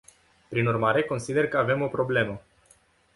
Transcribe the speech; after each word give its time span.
Prin 0.49 0.65
urmare, 0.67 1.03
consider 1.05 1.47
că 1.47 1.57
avem 1.57 1.81
o 1.81 1.87
problemă. 1.87 2.41